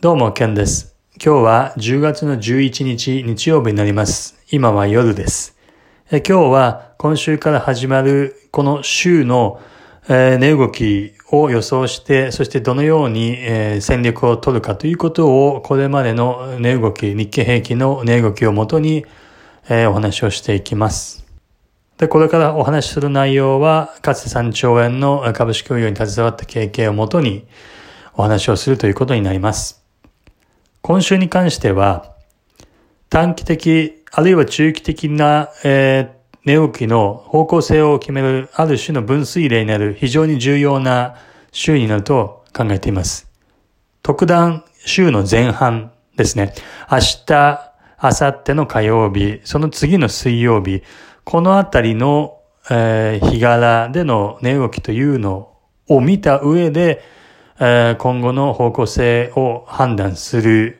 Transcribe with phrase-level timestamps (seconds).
[0.00, 0.94] どうも、ケンです。
[1.16, 4.38] 今日は10月の11日日曜日になります。
[4.48, 5.56] 今は夜です。
[6.12, 9.60] え今日は今週から始まるこの週の、
[10.08, 19.04] えー、値動きを予想して、そしてどのように、えー、戦略を取るかということを、これまでの値動き、日経平均の値動きをもとに、
[19.68, 21.26] えー、お話をしていきます。
[21.96, 27.48] で、これからお話しする内容は、かつて3兆円の株式運用に携わった経験をもとに
[28.14, 29.87] お話をするということになります。
[30.88, 32.14] 今週に関しては、
[33.10, 41.16] 短期的、あるいは中期的な、えー、値動きの方向性を決めるある種の分水嶺になる非常に重要な
[41.52, 43.30] 週になると考えています。
[44.02, 46.54] 特段週の前半ですね。
[46.90, 50.82] 明日、明後日の火曜日、その次の水曜日、
[51.24, 52.38] このあたりの、
[52.70, 55.52] えー、日柄での値動きというの
[55.86, 57.02] を見た上で、
[57.60, 60.77] えー、今後の方向性を判断する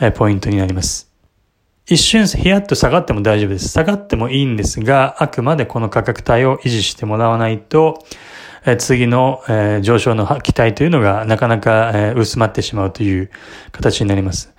[0.00, 1.10] えー、ポイントになります。
[1.86, 3.68] 一瞬ヒヤッと下がっても大丈夫です。
[3.68, 8.04] 下がってもいいんですが、あくまでこの価格帯を維持してもらわないと、
[8.78, 9.42] 次の
[9.82, 13.30] 上昇の期待というのがなかなか薄まってしまうという
[13.72, 14.52] 形になります。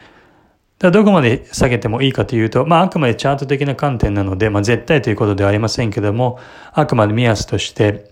[0.79, 6.39] どこまで下げてもいいかというと、まあ、あくまでチャート的な観点なので、まあ、絶対ということではありませんけども、
[6.73, 8.09] あくまで目安として、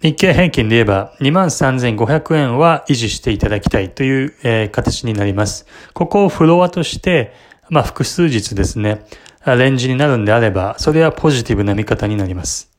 [0.00, 5.66] 日経平均で言えば23,500円は維持していただきたいという、形になります。
[5.92, 7.34] ここをフロアとして、
[7.68, 9.04] まあ、複数日ですね、
[9.44, 12.77] レンジになるんであれば、それはポジティブな見方になります。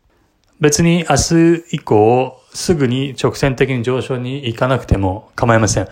[0.59, 5.87] 別に明日以降、すぐに直線的に上昇に行かなくても構いません。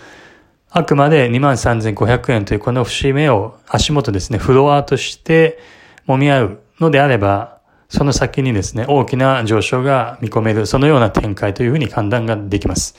[0.70, 5.60] あくまで23,500円というこの節目を足元ですね、フロアとして
[6.08, 12.96] 揉み合うのであれば、その先にですね、大きな上昇が見込める、そのような展開というふうに判断ができます。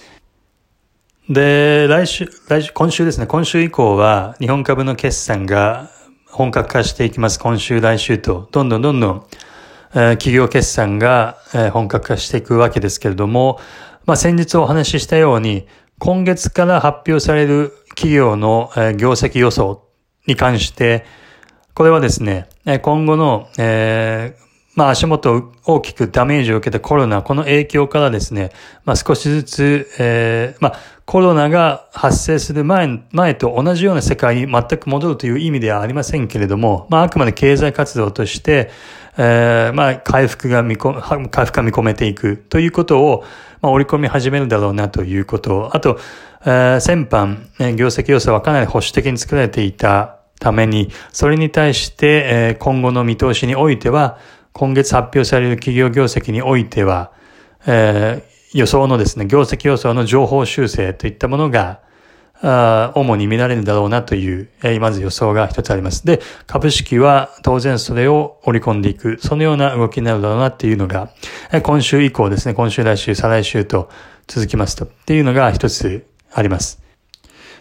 [1.29, 5.91] で、来週、来週、今週ですね、今週以降は日本株の決算が
[6.27, 7.39] 本格化していきます。
[7.39, 9.27] 今週、来週と、どんどんどんどん
[9.93, 11.39] 企業決算が
[11.73, 13.59] 本格化していくわけですけれども、
[14.07, 15.67] まあ、先日お話ししたように、
[15.99, 19.85] 今月から発表される企業の業績予想
[20.27, 21.05] に関して、
[21.75, 22.49] これはですね、
[22.83, 24.48] 今後の、えー、
[24.79, 28.53] まあ足元大きくダメージを受けたコロナ、この影響からですね、
[28.85, 38.71] まあ少しずつ、えー、まあコロナが発生する前、前と同じような世界に全く戻るという意味ではありませんけれども、まああくまで経済活動として、
[39.17, 43.25] えー、まあ、回復が見込、回復が見込めていくということを、
[43.61, 45.71] まあ、織り込み始めるだろうなということ。
[45.75, 45.99] あと、
[46.45, 54.19] えー、先般、業績予想はかなり保守的に作られていたために、それに対して、え、今後の見通しにおいては、
[54.59, 57.13] 今月発表される企業業績においては、
[57.65, 61.81] えー、予想のですね、業績予想の情報修正といったものが、
[62.43, 66.05] あ主に見られるだろうなという、えー、まず予想が一つあります。
[66.05, 71.11] で、株式は当然それを織り込んでいく、そのような動きになるだろうなっていうのが、
[71.53, 73.89] えー、今週以降ですね、今週来週、再来週と
[74.27, 76.05] 続きますと、っていうのが一つ
[76.35, 76.83] あります。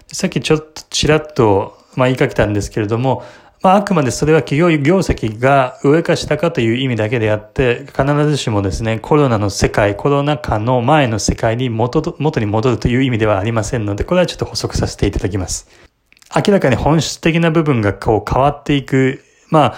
[0.08, 3.24] さっきちょっとちらっと、まあ言いかけたんですけれども、
[3.64, 15.68] まあ、あくまでそれは企業業績が上か下かという意味だけであって、必ずしもですね、コロナの世界、コロナ禍の前の世界に元元に戻るという意味ではありませんので、これはちょっと補足させていただきます。
[16.36, 19.76] 明らかに本質的な部分がこう変わっていく、まあ、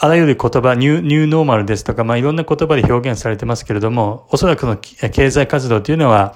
[0.00, 6.34] あらゆる言葉、ニュー、ニューノーマルですとか、まあいろんな言葉で表現されてますけれども、おそらくの経済活動というのは、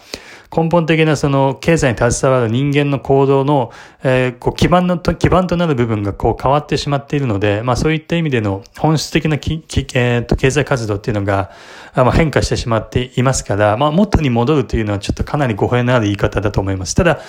[0.54, 3.72] 根本的なその経済に携わる人間の行動の、
[4.02, 11.50] えー、こう基盤のと、基盤となる部分がこう変わってしまっているので、まあそういった意味での本質的なきき、えー、と経済活動っていうのが、
[11.96, 16.94] まあ、変化してしまっていますから、まあ元に戻るというのはちょっとかなり語弊のある言い方だと思います。
[16.94, 17.20] ただ、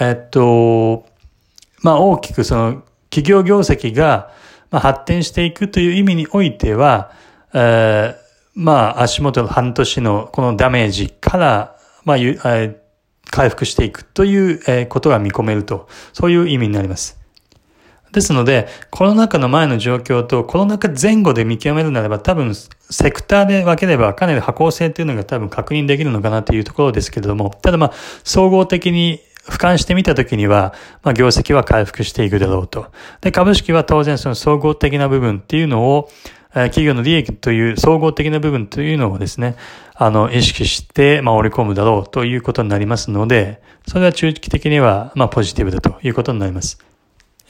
[0.00, 1.04] え、っと、
[1.82, 4.30] まあ大きくその企業業績が、
[4.70, 7.12] 発展していくという意味においては、
[7.52, 8.14] えー、
[8.54, 11.71] まあ足元の半年のこのダメージから、
[12.04, 12.16] まあ、
[13.30, 17.22] 回復していくということが見込めると、そういう意味になります。
[18.12, 32.92] ですので、コロナ禍の前の状況とコロナ禍前後で見極めるならば多分セクターで分ければかなり波行性というのが多分確認できるのかなというところですけれども、ただまあ総合的に俯瞰してみたときには、まあ業績は回復していくだろうと。
[33.22, 36.10] で、株式は当然その総合的な部分っていうのを、
[36.52, 39.56] 企業の利益という総合的な部分というのをですね、
[39.94, 46.78] あの、意識して、まあ、織り込むだろうということになりますので、それは中期的には、まあ、ポジティブだということになります。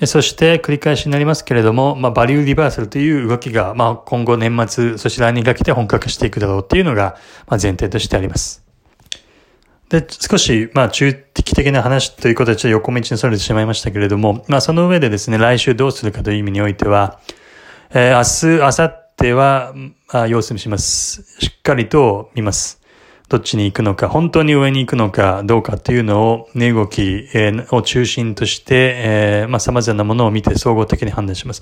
[0.07, 7.17] そして、繰り返しになりますけれども、まあ、バリューリバーサルという動きが、まあ、今後年末、そして来年が来て本格していくだろうというのが、
[7.47, 8.65] まあ、前提としてあります。
[9.91, 17.21] で、少し、まあ、中期的な話ということで、ちょっと横道にそれてしまいましたけれども、まあ、その上でですね、来週どうするかという意味においては、
[17.95, 19.75] えー、明日、明後日は、
[20.09, 21.25] あ様子見します。
[21.39, 22.81] しっかりと見ます。
[23.29, 31.61] どっちに行くのか、本当に上に行くのかどうかというのを、値動き、えー、を中心として、えー、まあ、様々なものを見て総合的に判断します。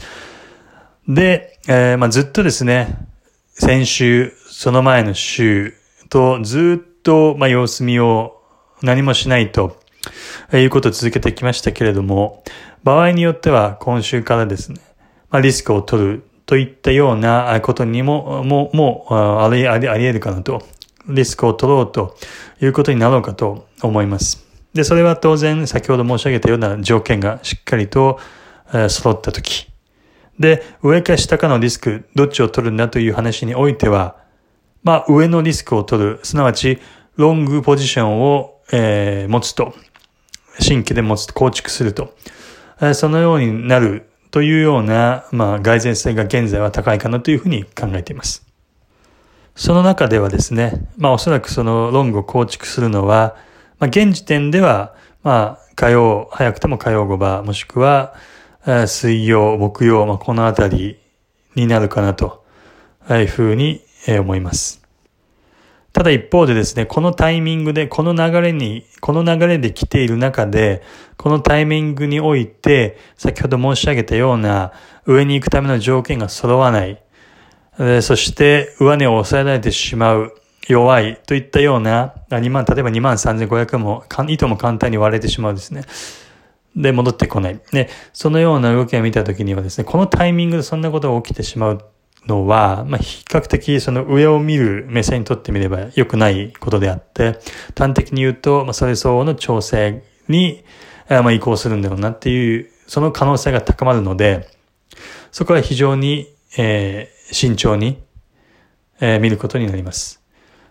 [1.08, 3.08] で、えー、まあ、ずっとですね、
[3.52, 5.74] 先週、その前の週
[6.10, 8.40] とずっと、まあ、様子見を
[8.82, 9.80] 何もしないと、
[10.52, 12.44] いうことを続けてきましたけれども、
[12.84, 14.80] 場合によっては今週からですね、
[15.30, 20.62] まあ、リスクを取るといったようなことにも、もう、もう、あり、あり、あり得るかなと、
[21.08, 22.16] リスクを取ろうと
[22.60, 24.44] いうことになろうかと思います。
[24.74, 28.18] で、それは当然、先ほど申し上げたような条件がしっかりと、
[28.72, 29.68] え揃ったとき。
[30.38, 34.16] で、上か下かのリスク、どっちを取るんだという話においては、
[34.82, 36.78] まあ、上のリスクを取る、すなわち、
[37.16, 39.74] ロングポジションを、えー、持つと、
[40.58, 42.14] 新規で持つと、構築すると、
[42.80, 48.46] えー、そのようになるというような、まあ、蓋然性が現在は高いかなというふうに考えています。
[49.56, 53.36] その中ではですね、まあ、おそらくそのロングを構築するのは、
[53.78, 58.14] まあ、現時点では、まあ、火曜、早くても火曜5場、もしくは、
[58.86, 60.98] 水曜、木曜、まあ、このあたり
[61.54, 62.44] になるかなと
[63.10, 64.79] いうふうに思います。
[65.92, 70.82] ただ一方でですね、このタイミングで、この流れに、この流れで来ている中で、
[71.16, 74.72] このタイミングにおいて、先ほど申し上げたような、
[75.06, 77.02] 上に行くための条件が揃わない、
[78.02, 80.34] そして上値を抑えられてしまう、
[80.68, 85.82] 弱いといったような、2万、例えば2万3500も、いとも簡単に割れてしまうですね。
[86.76, 87.60] で、戻ってこない。
[87.72, 91.84] で、そのような動きを見たときにはですね、このタイミングでそんなことが起きてしまう
[92.26, 97.38] のは、まあ、比較的その上を見る目線にとってみれば良くないことであって、
[97.76, 100.64] 端的に言うと、まあ、それ相応の調整に、
[101.08, 104.48] まあ、移行するんだろうなっていう、その可能性が高まるので、
[105.32, 108.02] そこは非常に、えー、慎重に、
[109.00, 110.20] えー、見ることになります。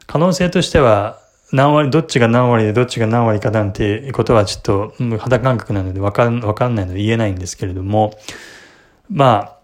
[0.05, 1.19] 可能性としては、
[1.51, 8.13] 何割、どっちが何割でどっちが何割かなんていうことはちょっと、肌感覚なのでわかん、わかんないので言えないんですけれども、
[9.09, 9.58] まあ、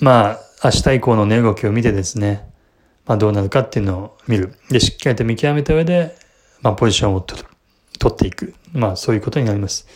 [0.00, 2.48] まあ、明日以降の値動きを見てですね、
[3.06, 4.54] まあどうなるかっていうのを見る。
[4.70, 6.16] で、しっかりと見極めた上で、
[6.62, 7.48] まあポジションを取る、
[7.98, 8.54] 取っていく。
[8.72, 9.86] まあそういうことになります。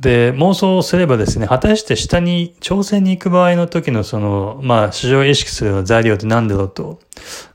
[0.00, 7.00] で、妄想すればですね、果たして下に挑戦に行く場合の時のその、まあ市場を意識する材料って何だろうと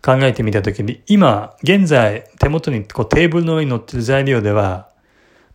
[0.04, 4.90] 考えてみた時に、今、現在手元にこうテーブルの上に乗ってる材料では、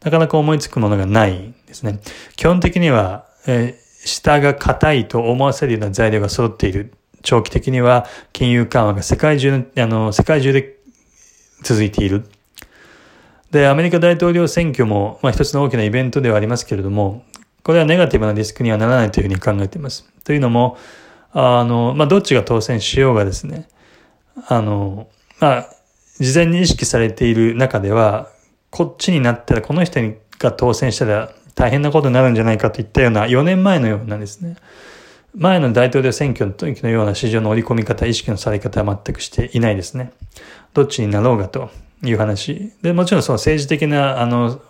[0.03, 2.01] なかなか思いつくものがないですね。
[2.37, 6.93] 基本的には、えー下が硬いと思わせるような材料が揃っている。
[7.23, 10.77] 長期的には金融緩和が世界中のあの、世界中で
[11.63, 12.25] 続いている。
[13.51, 17.25] で、アメリカ大統領選挙も、まあ一つの大きなイベントではありますけれども、
[17.63, 20.05] これはネガティブなリスクにはならないというふうに考えています。
[20.25, 20.77] というのも、
[21.33, 23.69] あの、まあどっちが当選しようがですね、
[24.49, 25.09] あの、
[25.41, 25.69] まあ、
[26.19, 28.29] 事前に意識されている中では、
[28.71, 30.01] こっちになったら、この人
[30.39, 34.57] が当選したら大変なことになるんじゃないかといったような4年前のようなですね、
[35.37, 40.13] 前の大統領選挙の時のような市場の織り込み方、意識のされ方は全くしていないですね。
[40.75, 41.71] どっちになろうがと
[42.05, 42.73] いう話。
[42.83, 44.61] で、もちろんその政治的な、あの、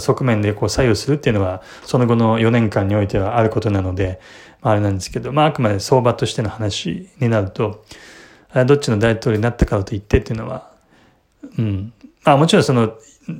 [0.00, 4.20] 側面でこう左右するっていうのは、その後の4年間においてはあることなので、
[4.62, 7.84] あ、あれなんですけど、まあ、あくまで相場としての話になると、
[8.66, 10.70] どっちの大統領になったからといってっていうのは、
[11.58, 11.92] うん。
[12.24, 12.94] まあ、もちろんその、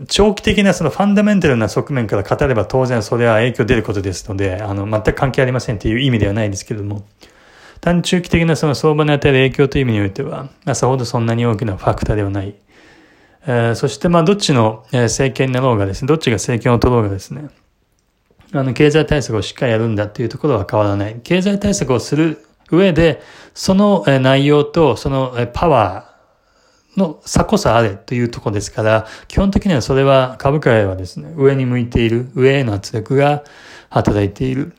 [0.09, 7.05] 長期的なそのファンダメンタルな側面から語れば当然それは影響出ることですので、あの、全く関係ありませんっていう意味ではないですけれども、
[7.81, 12.55] 短中期的なその相場に与える影響という意味においては、さほどそんなに大きなファクターではない。
[13.47, 17.51] えー、そしてまあどっちの政権になろうがですね、どっちが政権を取ろうがですね、
[18.53, 21.21] あの、経済対策をしっかりやるんだっていうところは変わらない。
[21.23, 23.21] 経済対策をする上で、
[23.53, 26.14] その内容とそのパワー、
[26.97, 33.45] の差こそあれというところですから、基本的にはそれは株価はですね、上に向いている、上への圧力が
[33.91, 34.73] 働いている、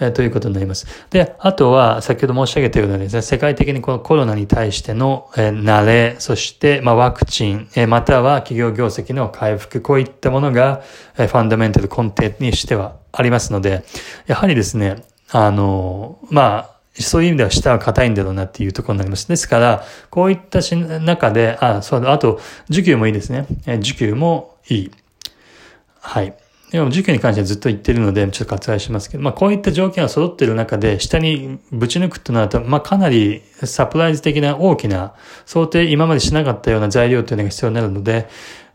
[0.00, 0.86] えー、ということになります。
[1.10, 10.82] で、あとは先ほど申し上げたようなですね、世界的にこのコロナに対しての、えー、慣れ、そして、まあ、ワクチン、えー、または企業業績の回復、こういったものが、
[11.18, 13.84] えー、ファンダメンタル根底にしてはありますので、
[14.26, 19.26] やはりですね、あの、まあ、そういう意味では下は硬いんだろうなっていうところになります。
[19.28, 20.60] ですから、こういった
[21.00, 23.46] 中で、あ、そう、あと、需給もいいですね。
[23.66, 24.90] え需給もいい。
[26.00, 26.34] はい。
[26.70, 35.14] でも、需給に関してはずっと言ってるので、ちょっと割愛しますけど、まあ、こういった条件が揃ってる中で、下にぶち抜くとなると、まあ、かなりサプライズ的な大きな、
[35.46, 38.28] 想定今までしなかったような材料というのが必要になるので、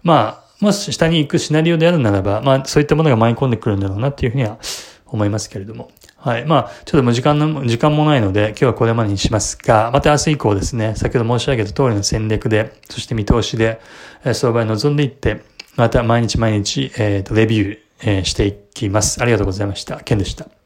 [0.04, 4.58] まあ、もし下に行くシナリオであるならば、まあ、そういったものが舞い込んでくるんだろうなっていうふうには
[5.06, 5.92] 思いますけれども。
[6.18, 6.46] はい。
[6.46, 13.80] まあ、ちょっともう時間の、時間もないので、今日はこれまでにしますが、また明日以降ですね、先ほど申し上げた通りの戦略で、そして見通しで、
[14.26, 15.44] え相場に臨んでいって、
[15.76, 19.22] また毎日毎日、えっ、ー、と、レビュー、えー、していきます。
[19.22, 19.98] ありがとうございました。
[19.98, 20.57] ケンでした。